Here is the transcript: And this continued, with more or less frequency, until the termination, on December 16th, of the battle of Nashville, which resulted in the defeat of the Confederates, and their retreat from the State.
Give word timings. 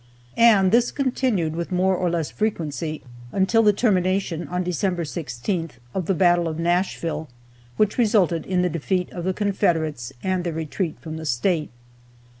And 0.37 0.71
this 0.71 0.89
continued, 0.91 1.55
with 1.55 1.71
more 1.71 1.95
or 1.95 2.09
less 2.09 2.31
frequency, 2.31 3.03
until 3.31 3.61
the 3.61 3.71
termination, 3.71 4.47
on 4.47 4.63
December 4.63 5.03
16th, 5.03 5.73
of 5.93 6.07
the 6.07 6.15
battle 6.15 6.47
of 6.47 6.57
Nashville, 6.57 7.29
which 7.77 7.99
resulted 7.99 8.43
in 8.47 8.63
the 8.63 8.67
defeat 8.69 9.11
of 9.11 9.25
the 9.25 9.33
Confederates, 9.35 10.11
and 10.23 10.43
their 10.43 10.53
retreat 10.53 10.97
from 10.99 11.17
the 11.17 11.25
State. 11.27 11.69